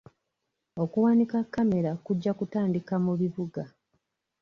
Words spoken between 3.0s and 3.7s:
mu bibuga.